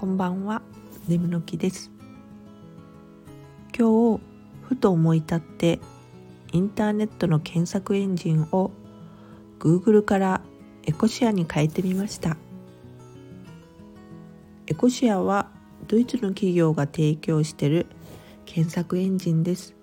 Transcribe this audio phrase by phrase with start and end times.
[0.00, 0.62] こんばんは。
[1.08, 1.90] 眠の木です。
[3.78, 4.22] 今日
[4.62, 5.78] ふと思い立って
[6.52, 8.70] インターネットの検索エンジンを
[9.58, 10.40] Google から
[10.86, 12.38] エコシアに変えてみました。
[14.68, 15.50] エコシアは
[15.86, 17.86] ドイツの企業が提供している
[18.46, 19.74] 検索エンジンです。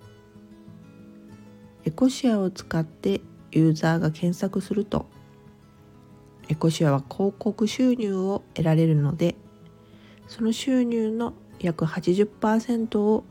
[1.84, 3.20] エコシアを使って
[3.52, 5.06] ユーザーが検索すると
[6.48, 9.36] エコシアは広告収入を得られるので
[10.28, 13.24] その収入の約80%を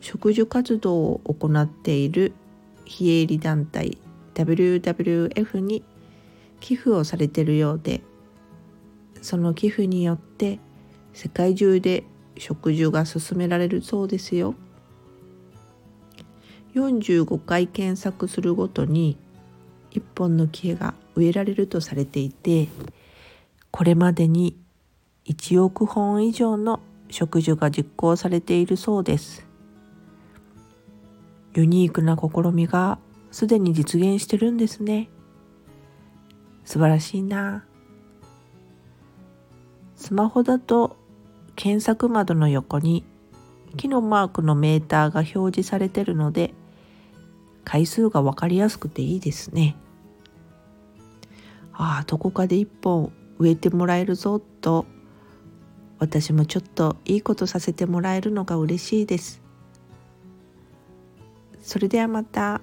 [0.00, 2.32] 植樹活動を行っている
[2.84, 3.96] 非営利団体
[4.34, 5.84] WWF に
[6.60, 8.02] 寄付をされているようで
[9.22, 10.58] その寄付によって
[11.12, 12.04] 世界中で
[12.36, 14.54] 植樹が進められるそうですよ。
[16.74, 19.18] 45回検索するごとに
[19.90, 22.68] 1本の木が植えられるとされていて
[23.70, 24.56] これまでに
[25.26, 29.46] 1億本以上の植樹が実行されているそうです。
[31.54, 32.98] ユニークな試みが
[33.30, 35.08] すでに実現してるんですね。
[36.64, 37.64] 素晴らしいな。
[39.96, 40.96] スマホだと
[41.54, 43.04] 検索窓の横に
[43.76, 46.52] 木のマークのメーターが表示されてるので
[47.64, 49.76] 回数が分かりやすくていいですね。
[51.72, 54.86] ああどこかで一本植えてもらえるぞと
[56.02, 59.40] 私もちょっといいことさせてもらえるのが嬉しいです
[61.62, 62.60] それではまた。